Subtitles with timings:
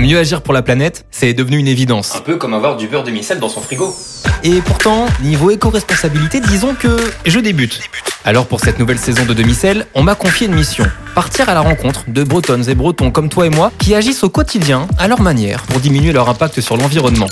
[0.00, 2.16] Mieux agir pour la planète, c'est devenu une évidence.
[2.16, 3.94] Un peu comme avoir du beurre demi-sel dans son frigo.
[4.42, 6.96] Et pourtant, niveau éco-responsabilité, disons que
[7.26, 7.82] je débute.
[8.24, 10.86] Alors pour cette nouvelle saison de demi-sel, on m'a confié une mission.
[11.14, 14.30] Partir à la rencontre de bretonnes et bretons comme toi et moi qui agissent au
[14.30, 17.28] quotidien, à leur manière, pour diminuer leur impact sur l'environnement.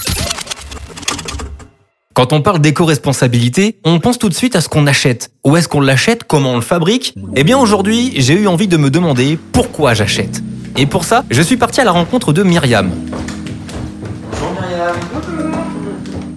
[2.12, 5.30] Quand on parle d'éco-responsabilité, on pense tout de suite à ce qu'on achète.
[5.42, 6.24] Où est-ce qu'on l'achète?
[6.24, 7.14] Comment on le fabrique?
[7.34, 10.42] Eh bien aujourd'hui, j'ai eu envie de me demander pourquoi j'achète.
[10.80, 12.92] Et pour ça, je suis parti à la rencontre de Myriam.
[14.30, 14.94] Bonjour Myriam.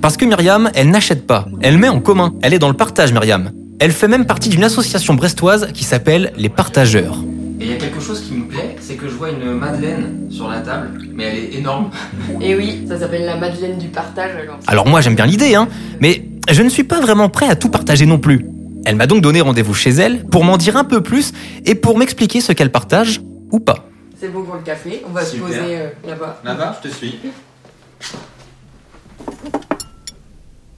[0.01, 3.13] Parce que Myriam, elle n'achète pas, elle met en commun, elle est dans le partage
[3.13, 3.51] Myriam.
[3.79, 7.17] Elle fait même partie d'une association brestoise qui s'appelle les Partageurs.
[7.59, 10.25] Et il y a quelque chose qui me plaît, c'est que je vois une madeleine
[10.31, 11.91] sur la table, mais elle est énorme.
[12.41, 14.57] Et oui, ça s'appelle la Madeleine du partage alors.
[14.65, 15.67] Alors moi j'aime bien l'idée, hein,
[15.99, 18.47] mais je ne suis pas vraiment prêt à tout partager non plus.
[18.85, 21.31] Elle m'a donc donné rendez-vous chez elle pour m'en dire un peu plus
[21.67, 23.21] et pour m'expliquer ce qu'elle partage
[23.51, 23.90] ou pas.
[24.21, 25.47] C'est bon pour le café, on va Super.
[25.47, 26.39] se poser euh, là-bas.
[26.43, 27.19] Là-bas, je te suis.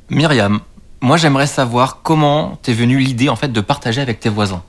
[0.09, 0.61] Myriam,
[1.01, 4.63] moi j'aimerais savoir comment t'es venue l'idée en fait de partager avec tes voisins.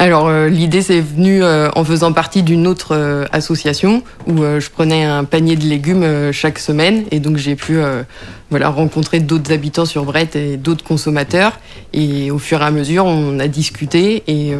[0.00, 4.60] Alors euh, l'idée c'est venu euh, en faisant partie d'une autre euh, association où euh,
[4.60, 8.04] je prenais un panier de légumes euh, chaque semaine et donc j'ai pu euh,
[8.50, 11.58] voilà rencontrer d'autres habitants sur Brett et d'autres consommateurs
[11.92, 14.58] et au fur et à mesure on a discuté et, euh,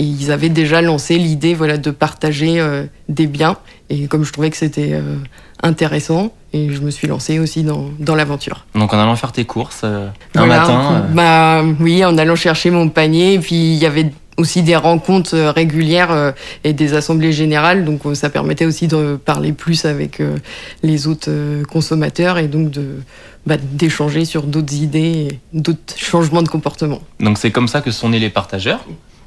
[0.00, 3.56] et ils avaient déjà lancé l'idée voilà de partager euh, des biens
[3.90, 5.14] et comme je trouvais que c'était euh,
[5.62, 8.64] intéressant et je me suis lancée aussi dans, dans l'aventure.
[8.76, 10.92] Donc en allant faire tes courses euh, un Voilà, matin.
[10.92, 13.34] euh, Bah oui, en allant chercher mon panier.
[13.34, 16.32] Et puis il y avait aussi des rencontres euh, régulières euh,
[16.64, 17.84] et des assemblées générales.
[17.84, 20.22] Donc euh, ça permettait aussi de parler plus avec
[20.82, 21.30] les autres
[21.70, 22.72] consommateurs et donc
[23.46, 27.00] bah, d'échanger sur d'autres idées, d'autres changements de comportement.
[27.20, 28.84] Donc c'est comme ça que sont nés les partageurs?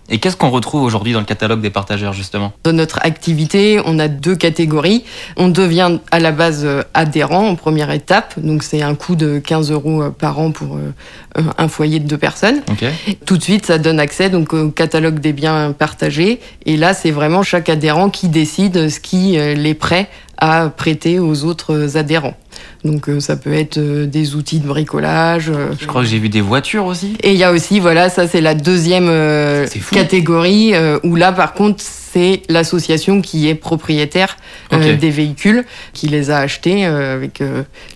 [0.09, 2.53] Et qu'est-ce qu'on retrouve aujourd'hui dans le catalogue des partageurs justement?
[2.63, 5.03] Dans notre activité, on a deux catégories.
[5.35, 8.39] On devient à la base euh, adhérent en première étape.
[8.39, 10.93] Donc c'est un coût de 15 euros euh, par an pour euh,
[11.57, 12.61] un- foyer de deux personnes.
[13.25, 16.39] Tout de suite, ça donne accès donc au catalogue des biens partagés.
[16.65, 21.43] Et là, c'est vraiment chaque adhérent qui décide ce qui est prêt à prêter aux
[21.43, 22.35] autres adhérents.
[22.87, 25.49] Donc euh, ça peut être euh, des outils de bricolage.
[25.49, 27.15] euh, Je crois que j'ai vu des voitures aussi.
[27.21, 29.11] et il y a aussi, voilà, ça c'est la deuxième
[29.91, 34.37] catégorie où là, par contre, c'est l'association qui est propriétaire
[34.71, 37.43] des véhicules, qui les a achetés avec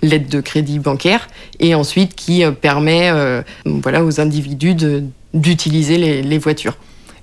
[0.01, 1.27] l'aide de crédit bancaire,
[1.59, 3.11] et ensuite qui permet,
[3.65, 4.75] voilà, aux individus
[5.33, 6.75] d'utiliser les, les voitures.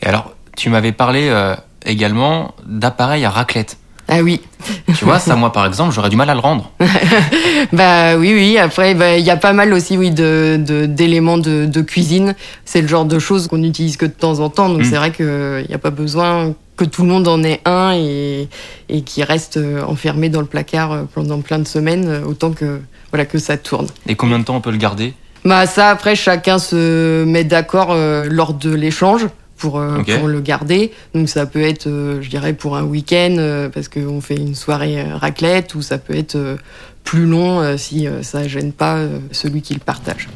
[0.02, 1.30] Et alors, tu m'avais parlé
[1.84, 3.76] également d'appareils à raclette.
[4.10, 4.40] Ah oui,
[4.96, 6.70] Tu vois, ça, moi, par exemple, j'aurais du mal à le rendre.
[7.72, 8.58] bah oui, oui.
[8.58, 12.34] Après, bah, il y a pas mal aussi, oui, de de- d'éléments de, de cuisine.
[12.64, 14.68] C'est le genre de choses qu'on n'utilise que de temps en temps.
[14.68, 14.84] Donc Mm.
[14.84, 18.48] c'est vrai qu'il n'y a pas besoin que tout le monde en ait un et,
[18.88, 22.52] et qui reste euh, enfermé dans le placard euh, pendant plein de semaines, euh, autant
[22.52, 22.80] que
[23.10, 23.88] voilà que ça tourne.
[24.06, 25.12] Et combien de temps on peut le garder?
[25.44, 27.94] Bah ça, après, chacun se met d'accord
[28.28, 29.26] lors de l'échange.
[29.58, 30.92] Pour, euh, pour le garder.
[31.14, 34.54] Donc ça peut être, euh, je dirais, pour un week-end, euh, parce qu'on fait une
[34.54, 36.56] soirée raclette, ou ça peut être
[37.02, 39.00] plus long si ça gêne pas
[39.32, 40.28] celui qui le partage.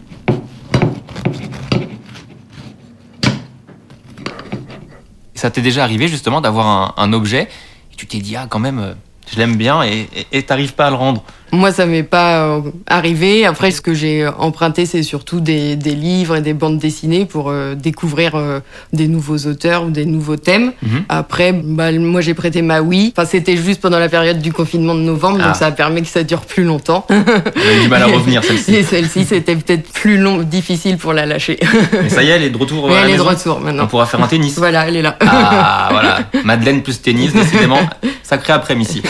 [5.34, 7.49] Ça t'est déjà arrivé justement d'avoir un, un objet
[7.93, 8.97] et tu t'es dit, ah, quand même,
[9.33, 11.22] je l'aime bien et t'arrives pas à le rendre.
[11.55, 13.45] Moi, ça m'est pas euh, arrivé.
[13.45, 17.51] Après, ce que j'ai emprunté, c'est surtout des, des livres et des bandes dessinées pour
[17.51, 18.61] euh, découvrir euh,
[18.95, 20.73] des nouveaux auteurs ou des nouveaux thèmes.
[20.83, 21.05] Mhm.
[21.11, 23.13] Après, bah, moi, j'ai prêté ma Wii.
[23.15, 25.49] Enfin, c'était juste pendant la période du confinement de novembre, Ah.
[25.49, 27.07] donc ça a permis que ça dure plus longtemps.
[27.11, 28.75] J'avais du mal à revenir celle-ci.
[28.77, 31.59] Et celle-ci, c'était peut-être plus long, difficile pour la lâcher.
[32.03, 33.59] Mais ça y est, elle est de retour Mais à la elle est de retour
[33.61, 33.87] On maintenant.
[33.89, 34.57] pourra faire un tennis.
[34.57, 35.19] Voilà, elle est là.
[35.21, 36.21] Ah, voilà.
[36.45, 37.81] Madeleine plus tennis, décidément.
[38.23, 39.03] Sacré après-midi.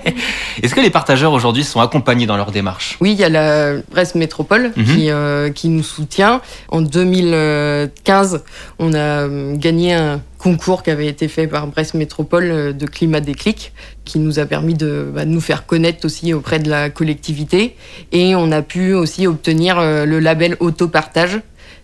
[0.62, 3.74] Est-ce que les partageurs aujourd'hui sont accompagnés dans leur démarche Oui, il y a la
[3.90, 4.84] Brest Métropole Mhm.
[4.84, 6.40] qui, euh, qui nous soutient.
[6.68, 8.42] En 2015,
[8.78, 12.86] on a euh, gagné un concours qui avait été fait par Brest Métropole euh, de
[12.86, 13.72] climat déclic,
[14.04, 17.76] qui nous a permis de bah, de nous faire connaître aussi auprès de la collectivité.
[18.12, 21.40] Et on a pu aussi obtenir le label autopartage.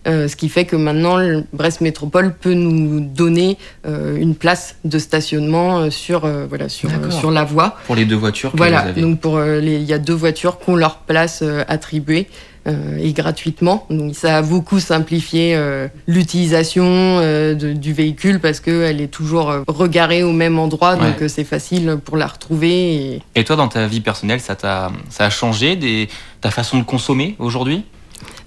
[0.07, 4.75] Euh, ce qui fait que maintenant, le Brest Métropole peut nous donner euh, une place
[4.85, 7.77] de stationnement euh, sur, voilà, sur, sur la voie.
[7.85, 10.59] pour les deux voitures que Voilà, vous avez donc pour il y a deux voitures
[10.59, 12.27] qui ont leur place attribuée
[12.99, 13.85] et gratuitement.
[13.89, 20.23] Donc ça a beaucoup simplifié euh, l'utilisation euh, du véhicule parce qu'elle est toujours regarée
[20.23, 22.95] au même endroit, donc euh, c'est facile pour la retrouver.
[22.95, 23.21] Et...
[23.35, 26.09] Et toi, dans ta vie personnelle, ça, t'a, ça a changé des,
[26.41, 27.83] ta façon de consommer aujourd'hui?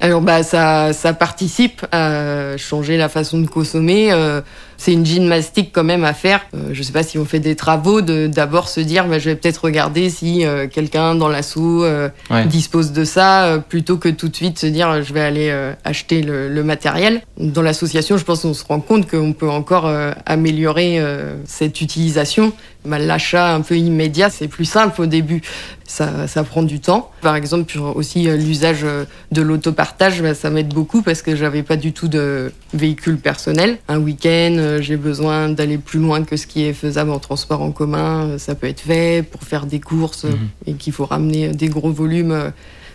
[0.03, 4.11] Alors bah ça, ça participe à changer la façon de consommer.
[4.13, 4.41] euh,
[4.81, 6.41] c'est une gymnastique quand même à faire.
[6.55, 9.29] Euh, je sais pas si on fait des travaux, de d'abord se dire, bah, je
[9.29, 12.47] vais peut-être regarder si euh, quelqu'un dans l'assaut euh, Ouais.
[12.47, 15.55] dispose de ça, euh, plutôt que tout de suite se dire, je vais aller
[15.85, 17.21] acheter le, le matériel.
[17.39, 19.91] Dans l'association, je pense qu'on se rend compte qu'on peut encore
[20.27, 20.99] améliorer
[21.45, 22.53] cette utilisation.
[22.87, 25.43] Bah, L'achat un peu immédiat, c'est plus simple au début.
[25.87, 27.11] Ça, ça prend du temps.
[27.21, 28.87] Par exemple, pour aussi l'usage
[29.33, 33.77] de l'autopartage, bah, ça m'aide beaucoup parce que j'avais pas du tout de véhicule personnel.
[33.89, 37.73] Un week-end, j'ai besoin d'aller plus loin que ce qui est faisable en transport en
[37.73, 38.29] commun.
[38.31, 40.49] Euh, Ça peut être fait pour faire des courses euh, Mhm.
[40.67, 42.33] et qu'il faut ramener des gros volumes.
[42.33, 42.51] euh,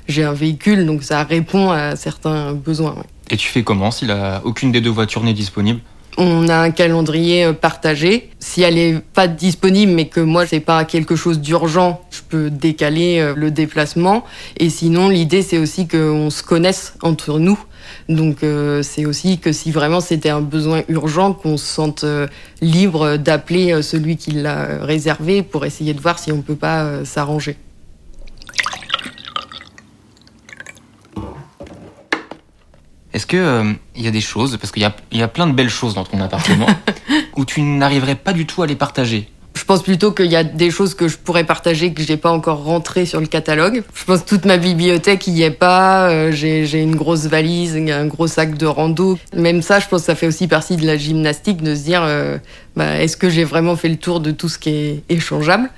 [0.07, 2.94] J'ai un véhicule, donc ça répond à certains besoins.
[2.95, 3.04] ouais.
[3.31, 4.39] Et tu fais comment si la...
[4.45, 5.80] aucune des deux voitures n'est disponible?
[6.18, 8.30] On a un calendrier euh, partagé.
[8.40, 12.50] Si elle est pas disponible, mais que moi c'est pas quelque chose d'urgent, je peux
[12.50, 14.24] décaler euh, le déplacement.
[14.58, 17.60] Et sinon, l'idée c'est aussi qu'on se connaisse entre nous.
[18.08, 22.06] Donc euh, c'est aussi que si vraiment c'était un besoin urgent, qu'on se sente
[22.62, 27.58] libre d'appeler celui qui l'a réservé pour essayer de voir si on peut pas s'arranger.
[33.16, 35.54] Est-ce que euh, il y a des choses, parce qu'il y y a plein de
[35.54, 36.68] belles choses dans ton appartement,
[37.38, 39.30] où tu n'arriverais pas du tout à les partager?
[39.54, 42.30] Je pense plutôt qu'il y a des choses que je pourrais partager que j'ai pas
[42.30, 43.84] encore rentrées sur le catalogue.
[43.94, 46.10] Je pense que toute ma bibliothèque y est pas.
[46.10, 49.18] euh, j'ai une grosse valise, un gros sac de rando.
[49.34, 52.02] Même ça, je pense que ça fait aussi partie de la gymnastique de se dire
[52.04, 52.38] euh,
[52.76, 55.70] bah, est-ce que j'ai vraiment fait le tour de tout ce qui est échangeable?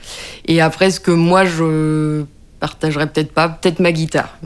[0.48, 2.24] Et après, ce que moi je
[2.60, 4.38] partagerais peut-être pas, peut-être ma guitare.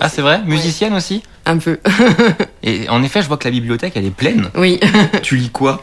[0.00, 0.42] Ah, c'est vrai?
[0.44, 1.22] Musicienne aussi?
[1.48, 1.78] Un peu.
[2.62, 4.50] Et en effet, je vois que la bibliothèque, elle est pleine.
[4.56, 4.78] oui.
[5.22, 5.82] tu lis quoi?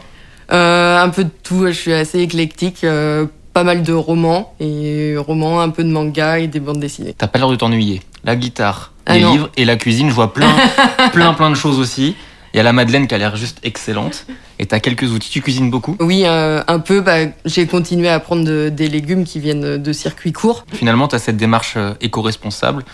[0.52, 2.84] Euh, un peu de tout, je suis assez éclectique.
[2.84, 7.14] euh, pas mal de romans, et romans, un peu de manga et des bandes dessinées.
[7.16, 8.02] T'as pas l'air de t'ennuyer.
[8.22, 9.32] La guitare, Ah les non.
[9.32, 10.54] livres et la cuisine, je vois plein,
[11.14, 12.16] plein, plein de choses aussi.
[12.52, 14.26] Il y a la Madeleine qui a l'air juste excellente.
[14.58, 15.30] Et t'as quelques outils.
[15.30, 15.96] Tu cuisines beaucoup?
[16.00, 17.00] Oui, euh, un peu.
[17.00, 17.16] Bah,
[17.46, 20.66] j'ai continué à prendre de- des légumes qui viennent de circuits courts.
[20.72, 22.84] Finalement, t'as cette démarche éco-responsable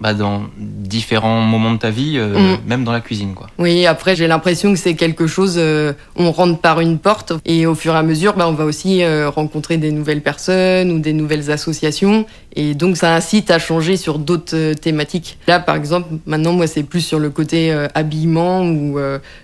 [0.00, 2.58] bah, dans différents moments de ta vie, euh, Mm.
[2.68, 3.48] même dans la cuisine, quoi.
[3.58, 5.56] Oui, après, j'ai l'impression que c'est quelque chose.
[5.58, 8.64] euh, on rentre par une porte et au fur et à mesure, bah, on va
[8.64, 12.26] aussi euh, rencontrer des nouvelles personnes ou des nouvelles associations.
[12.54, 15.38] Et donc, ça incite à changer sur d'autres euh, thématiques.
[15.48, 18.98] Là, par exemple, maintenant, moi, c'est plus sur le côté habillement où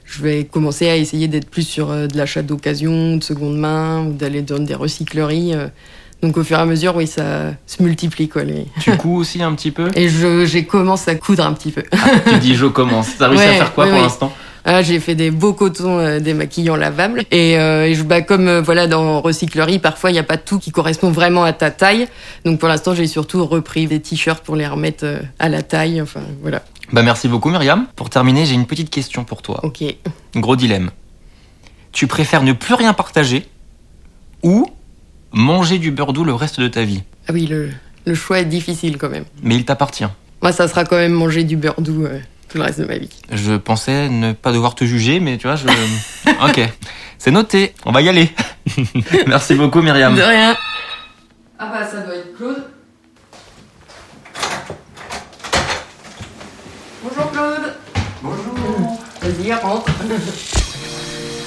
[0.05, 4.13] je vais commencer à essayer d'être plus sur de l'achat d'occasion, de seconde main ou
[4.13, 5.55] d'aller dans des recycleries.
[6.25, 8.45] Donc, au fur et à mesure, oui, ça se multiplie, quoi.
[8.45, 8.67] Les...
[8.81, 11.83] Tu couds aussi un petit peu Et je, j'ai commencé à coudre un petit peu.
[12.29, 13.17] Tu dis je commence.
[13.19, 14.05] T'as réussi à faire quoi oui, pour oui.
[14.05, 14.33] l'instant
[14.65, 18.49] Ah, j'ai fait des beaux cotons euh, démaquillants lavables et, euh, et je bah comme
[18.49, 21.71] euh, voilà dans recyclerie parfois il n'y a pas tout qui correspond vraiment à ta
[21.71, 22.09] taille
[22.47, 26.01] donc pour l'instant j'ai surtout repris des t-shirts pour les remettre euh, à la taille
[26.01, 26.63] enfin voilà
[26.95, 27.87] Bah merci beaucoup Myriam.
[27.95, 29.61] Pour terminer, j'ai une petite question pour toi.
[29.65, 29.85] ok
[30.35, 30.91] Gros dilemme.
[31.93, 33.47] Tu préfères ne plus rien partager
[34.43, 34.67] ou
[35.35, 37.03] manger du beurre doux le reste de ta vie.
[37.29, 37.71] Ah oui le,
[38.07, 39.25] le choix est difficile quand même.
[39.43, 40.07] Mais il t'appartient.
[40.43, 42.97] moi ça sera quand même manger du beurre doux euh, tout le reste de ma
[42.99, 43.11] vie.
[43.33, 45.67] Je pensais ne pas devoir te juger, mais tu vois, je...
[46.49, 46.61] ok.
[47.19, 48.31] C'est noté, on va y aller.
[49.27, 50.15] merci beaucoup Myriam.
[50.15, 50.57] de rien.
[51.59, 52.65] Ah bah ça doit être Claude.
[57.03, 57.75] Bonjour Claude.
[58.23, 59.01] Bonjour.
[59.23, 59.91] Vas-y rentre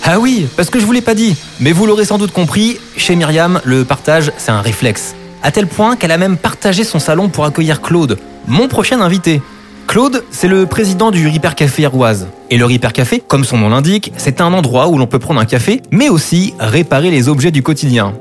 [0.03, 1.35] Ah oui, parce que je vous l'ai pas dit.
[1.59, 5.15] Mais vous l'aurez sans doute compris, chez Myriam, le partage, c'est un réflexe.
[5.43, 9.41] À tel point qu'elle a même partagé son salon pour accueillir Claude, mon prochain invité.
[9.87, 12.27] Claude, c'est le président du Ripper Café Aroise.
[12.49, 15.39] Et le Ripper Café, comme son nom l'indique, c'est un endroit où l'on peut prendre
[15.39, 18.13] un café, mais aussi réparer les objets du quotidien.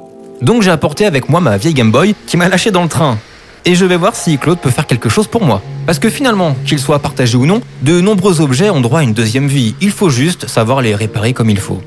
[0.43, 3.19] Donc j'ai apporté avec moi ma vieille Game Boy qui m'a lâché dans le train.
[3.65, 5.63] Et je vais voir si Claude peut faire quelque chose pour moi.
[5.87, 9.13] Parce que finalement, qu'il soit partagé ou non, de nombreux objets ont droit à une
[9.13, 9.77] deuxième vie.
[9.81, 11.81] Il faut juste savoir les réparer comme il faut.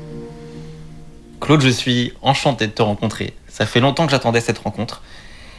[1.38, 3.34] Claude, je suis enchanté de te rencontrer.
[3.46, 5.02] Ça fait longtemps que j'attendais cette rencontre.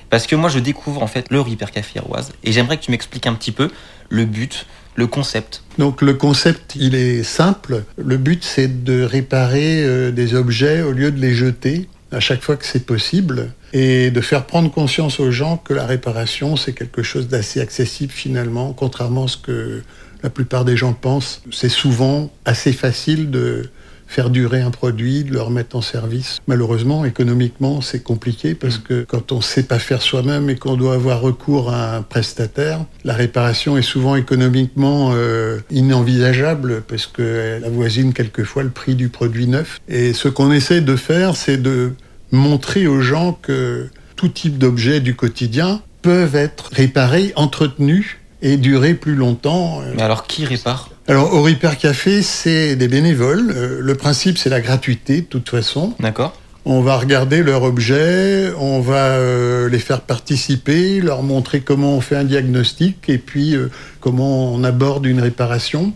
[0.09, 2.31] Parce que moi, je découvre en fait le Ripper Café Aroise.
[2.43, 3.69] Et j'aimerais que tu m'expliques un petit peu
[4.09, 5.61] le but, le concept.
[5.77, 7.83] Donc le concept, il est simple.
[7.95, 12.41] Le but, c'est de réparer euh, des objets au lieu de les jeter à chaque
[12.41, 16.73] fois que c'est possible et de faire prendre conscience aux gens que la réparation, c'est
[16.73, 19.81] quelque chose d'assez accessible finalement, contrairement à ce que
[20.23, 21.41] la plupart des gens pensent.
[21.51, 23.69] C'est souvent assez facile de
[24.11, 26.39] faire durer un produit, de le remettre en service.
[26.45, 30.75] Malheureusement, économiquement, c'est compliqué parce que quand on ne sait pas faire soi-même et qu'on
[30.75, 37.63] doit avoir recours à un prestataire, la réparation est souvent économiquement euh, inenvisageable parce qu'elle
[37.63, 39.79] avoisine quelquefois le prix du produit neuf.
[39.87, 41.93] Et ce qu'on essaie de faire, c'est de
[42.33, 43.87] montrer aux gens que
[44.17, 49.81] tout type d'objets du quotidien peuvent être réparés, entretenus et durer plus longtemps.
[49.95, 50.89] Mais alors, qui répare?
[51.07, 53.51] Alors, au Repair Café, c'est des bénévoles.
[53.55, 55.95] Euh, le principe, c'est la gratuité, de toute façon.
[55.99, 56.39] D'accord.
[56.63, 62.01] On va regarder leur objet, on va euh, les faire participer, leur montrer comment on
[62.01, 65.91] fait un diagnostic et puis euh, comment on aborde une réparation.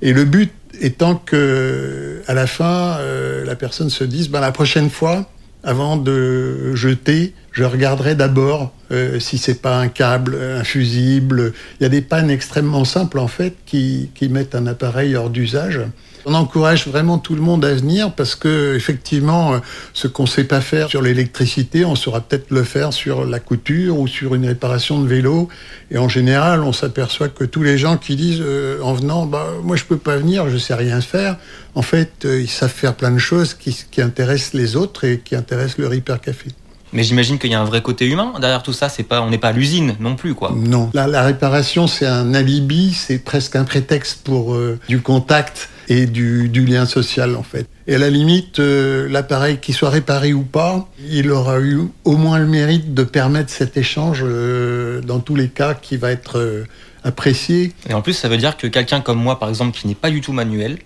[0.00, 2.98] Et le but étant que, à la fin,
[3.44, 5.28] la personne se dise, ben, la prochaine fois,
[5.64, 11.54] avant de jeter, je regarderai d'abord euh, si c'est pas un câble, un fusible.
[11.80, 15.80] Il y a des pannes extrêmement simples en fait qui, mettent un appareil hors d'usage.
[16.26, 19.58] On encourage vraiment tout le monde à venir parce que effectivement, euh,
[19.94, 23.98] ce qu'on sait pas faire sur l'électricité, on saura peut-être le faire sur la couture
[23.98, 25.48] ou sur une réparation de vélo.
[25.90, 29.46] Et en général, on s'aperçoit que tous les gens qui disent euh, en venant, bah
[29.62, 31.38] moi je peux pas venir, je sais rien faire.
[31.74, 35.20] En fait, euh, ils savent faire plein de choses qui, qui intéressent les autres et
[35.20, 36.50] qui intéressent le Repair Café.
[36.96, 38.88] Mais j'imagine qu'il y a un vrai côté humain derrière tout ça.
[38.88, 40.54] C'est pas, on n'est pas à l'usine non plus, quoi.
[40.56, 45.68] Non, la, la réparation c'est un alibi, c'est presque un prétexte pour euh, du contact
[45.88, 47.68] et du, du, lien social en fait.
[47.86, 52.16] Et à la limite, euh, l'appareil qui soit réparé ou pas, il aura eu au
[52.16, 56.64] moins le mérite de permettre cet échange euh, dans tous les cas qui va être
[57.04, 57.72] apprécié.
[57.90, 60.10] Et en plus, ça veut dire que quelqu'un comme moi, par exemple, qui n'est pas
[60.10, 60.78] du tout manuel,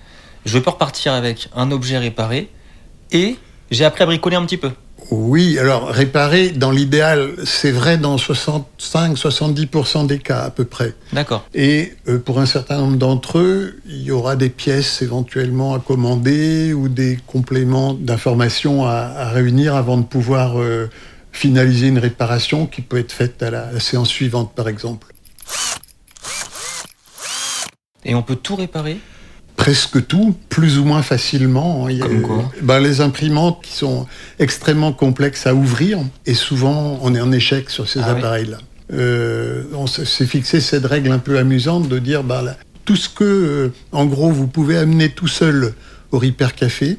[0.44, 2.50] je peux repartir avec un objet réparé
[3.12, 3.36] et
[3.70, 4.72] j'ai appris à bricoler un petit peu.
[5.10, 10.94] Oui, alors réparer, dans l'idéal, c'est vrai dans 65-70% des cas à peu près.
[11.12, 11.44] D'accord.
[11.52, 15.80] Et euh, pour un certain nombre d'entre eux, il y aura des pièces éventuellement à
[15.80, 20.88] commander ou des compléments d'informations à, à, réunir avant de pouvoir euh,
[21.32, 25.08] finaliser une réparation qui peut être faite à la, à la séance suivante, par exemple.
[28.04, 28.98] Et on peut tout réparer?
[29.60, 31.90] Presque tout, plus ou moins facilement.
[31.90, 34.06] Il y a, Comme quoi ben, Les imprimantes qui sont
[34.38, 38.56] extrêmement complexes à ouvrir, et souvent on est en échec sur ces ah appareils-là.
[38.58, 38.96] Oui.
[38.98, 43.24] Euh, on s'est fixé cette règle un peu amusante de dire là, tout ce que,
[43.24, 45.74] euh, en gros, vous pouvez amener tout seul
[46.10, 46.96] au Repair Café,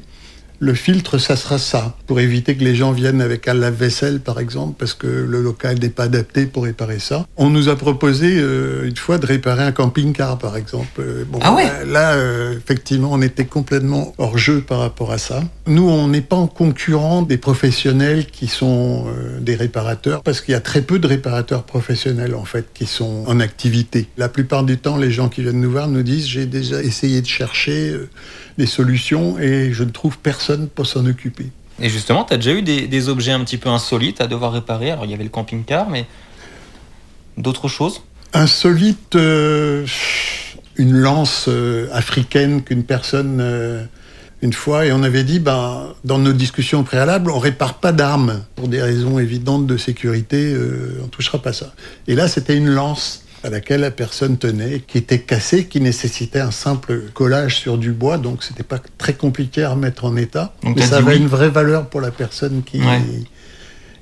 [0.62, 4.38] le filtre, ça sera ça, pour éviter que les gens viennent avec un lave-vaisselle, par
[4.38, 7.26] exemple, parce que le local n'est pas adapté pour réparer ça.
[7.36, 11.02] On nous a proposé euh, une fois de réparer un camping-car, par exemple.
[11.28, 15.42] Bon, ah ouais Là, euh, effectivement, on était complètement hors jeu par rapport à ça.
[15.66, 20.52] Nous, on n'est pas en concurrent des professionnels qui sont euh, des réparateurs, parce qu'il
[20.52, 24.06] y a très peu de réparateurs professionnels, en fait, qui sont en activité.
[24.16, 27.20] La plupart du temps, les gens qui viennent nous voir nous disent, j'ai déjà essayé
[27.20, 27.96] de chercher
[28.58, 31.50] des solutions et je ne trouve personne pour s'en occuper.
[31.80, 34.52] Et justement, tu as déjà eu des, des, objets un petit peu insolites à devoir
[34.52, 36.06] réparer Alors, il y avait le camping-car, mais
[37.36, 38.02] d'autres choses?
[38.34, 39.86] Insolite, euh,
[40.76, 43.84] une lance euh, africaine qu'une personne, euh,
[44.40, 48.44] une fois, et on avait dit, ben, dans nos discussions préalables, on répare pas d'armes
[48.56, 50.56] pour des raisons évidentes de sécurité,
[51.02, 51.72] on touchera pas ça.
[52.08, 56.40] Et là, c'était une lance à laquelle la personne tenait, qui était cassée, qui nécessitait
[56.40, 60.54] un simple collage sur du bois, donc c'était pas très compliqué à remettre en état.
[60.62, 61.18] Donc mais ça avait oui.
[61.18, 63.00] une vraie valeur pour la personne qui, Ouais.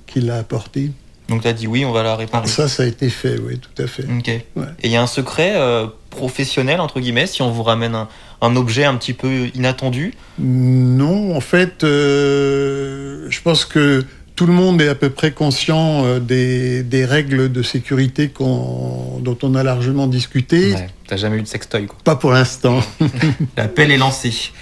[0.06, 0.90] qui l'a apporté.
[1.28, 2.48] Donc tu as dit oui, on va la réparer.
[2.48, 4.04] Ça, ça a été fait, oui, tout à fait.
[4.04, 4.28] Ok.
[4.28, 4.42] Et
[4.82, 8.08] il y a un secret euh, professionnel, entre guillemets, si on vous ramène un,
[8.40, 10.12] un objet un petit peu inattendu?
[10.40, 14.04] Non, en fait, euh, je pense que
[14.34, 18.99] tout le monde est à peu près conscient euh, des, des règles de sécurité qu'on-
[19.20, 20.74] dont on a largement discuté.
[20.74, 20.90] Ouais.
[21.06, 21.98] T'as jamais eu de sextoy, quoi.
[22.04, 22.80] Pas pour l'instant.
[23.56, 24.52] L'appel est lancé.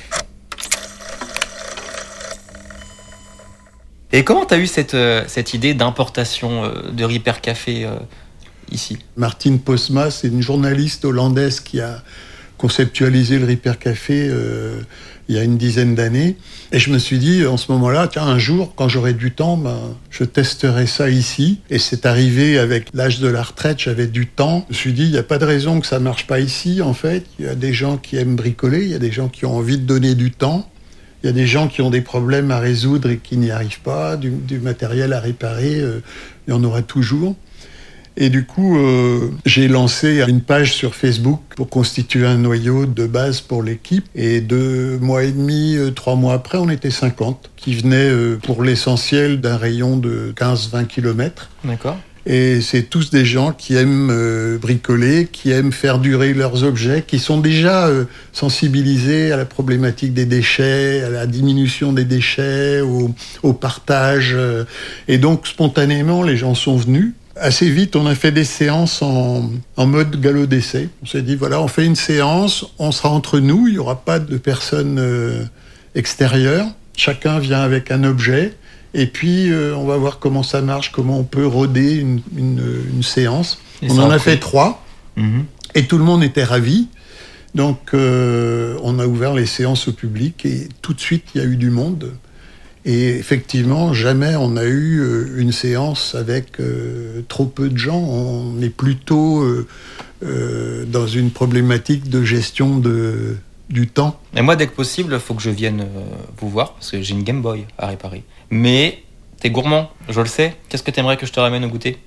[4.12, 7.96] Et comment t'as eu cette, euh, cette idée d'importation euh, de Repair Café euh,
[8.70, 8.98] ici?
[9.16, 12.02] Martine Posma, c'est une journaliste hollandaise qui a
[12.58, 14.80] conceptualisé le Repair Café euh,
[15.28, 16.36] il y a une dizaine d'années.
[16.72, 19.56] Et je me suis dit, en ce moment-là, tiens, un jour, quand j'aurai du temps,
[19.56, 21.60] ben, je testerai ça ici.
[21.70, 24.64] Et c'est arrivé avec l'âge de la retraite, j'avais du temps.
[24.68, 26.80] Je me suis dit, il n'y a pas de raison que ça marche pas ici,
[26.80, 27.24] en fait.
[27.38, 29.56] Il y a des gens qui aiment bricoler, il y a des gens qui ont
[29.56, 30.68] envie de donner du temps.
[31.22, 33.80] Il y a des gens qui ont des problèmes à résoudre et qui n'y arrivent
[33.80, 36.00] pas, du, du matériel à réparer, euh,
[36.46, 37.36] il y en aura toujours.
[38.20, 43.06] Et du coup, euh, j'ai lancé une page sur Facebook pour constituer un noyau de
[43.06, 44.04] base pour l'équipe.
[44.16, 48.37] Et deux mois et demi, euh, trois mois après, on était 50 qui venaient euh,
[48.42, 51.48] pour l'essentiel d'un rayon de 15-20 km.
[51.64, 51.96] D'accord
[52.26, 57.04] Et c'est tous des gens qui aiment euh, bricoler, qui aiment faire durer leurs objets,
[57.06, 62.80] qui sont déjà euh, sensibilisés à la problématique des déchets, à la diminution des déchets,
[62.80, 64.32] au, au partage.
[64.34, 64.64] euh.
[65.06, 67.12] et donc, spontanément, les gens sont venus.
[67.40, 70.88] Assez vite, on a fait des séances en, en mode galop d'essai.
[71.02, 74.00] On s'est dit, voilà, on fait une séance, on sera entre nous, il n'y aura
[74.04, 75.45] pas de personnes euh,
[75.95, 76.66] extérieures.
[76.97, 78.54] Chacun vient avec un objet.
[78.95, 82.62] Et puis, euh, on va voir comment ça marche, comment on peut roder une, une,
[82.92, 83.59] une séance.
[83.83, 84.83] Et on en a fait trois.
[85.16, 85.45] Mhm.
[85.75, 86.88] Et tout le monde était ravi
[87.54, 91.45] Donc euh, on a ouvert les séances au public et tout de suite il y
[91.45, 92.12] a eu du monde.
[92.90, 97.99] Et effectivement, jamais on a eu euh, une séance avec euh, trop peu de gens.
[97.99, 103.37] On est plutôt euh, dans une problématique de gestion de,
[103.68, 104.18] du temps.
[104.35, 105.85] Et moi, dès que possible, il faut que je vienne
[106.38, 108.25] vous voir parce que j'ai une Game Boy à réparer.
[108.49, 109.02] Mais
[109.38, 110.57] t'es gourmand, je le sais.
[110.71, 111.99] Qu'est-ce que t'aimerais que je te ramène au goûter?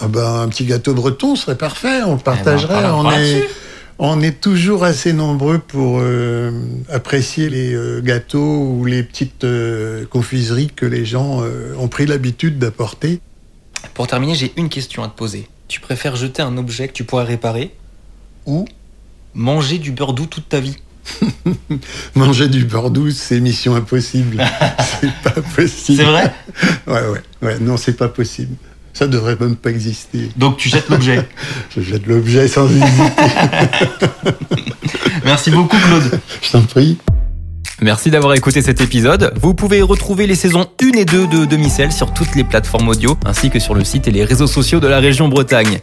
[0.00, 2.86] Ah ben, Un petit gâteau breton serait parfait, on le Eh ben, partagerait.
[2.86, 3.48] on on, parlera est, dessus.
[4.04, 6.50] On est toujours assez nombreux pour euh,
[6.90, 11.40] apprécier les euh, gâteaux ou les petites euh, confiseries que les gens
[11.78, 13.20] ont pris l'habitude d'apporter.
[13.94, 15.48] Pour terminer, j'ai une question à te poser.
[15.68, 17.72] Tu préfères jeter un objet que tu pourrais réparer
[18.44, 18.64] ou
[19.34, 20.76] manger du beurre doux toute ta vie
[22.16, 24.42] Manger du beurre douce, c'est mission impossible.
[25.00, 25.98] c'est pas possible.
[25.98, 26.34] C'est vrai?
[26.88, 27.58] Ouais, ouais, ouais.
[27.60, 28.56] Non, c'est pas possible.
[28.92, 30.30] Ça devrait même pas exister.
[30.36, 31.26] Donc tu jettes l'objet.
[31.76, 32.84] Je jette l'objet sans hésiter.
[35.24, 36.20] Merci beaucoup Claude.
[36.42, 36.98] Je t'en prie.
[37.80, 39.32] Merci d'avoir écouté cet épisode.
[39.40, 43.16] Vous pouvez retrouver les saisons 1 et 2 de Demi-Sel sur toutes les plateformes audio,
[43.24, 45.80] ainsi que sur le site et les réseaux sociaux de la région Bretagne.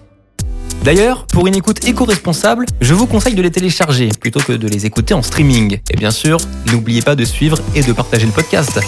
[0.83, 4.85] D'ailleurs, pour une écoute éco-responsable, je vous conseille de les télécharger plutôt que de les
[4.85, 5.79] écouter en streaming.
[5.91, 6.37] Et bien sûr,
[6.71, 8.79] n'oubliez pas de suivre et de partager le podcast.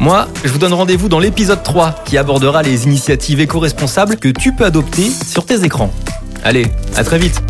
[0.00, 4.52] Moi, je vous donne rendez-vous dans l'épisode 3 qui abordera les initiatives éco-responsables que tu
[4.52, 5.90] peux adopter sur tes écrans.
[6.44, 6.66] Allez,
[6.96, 7.40] à très vite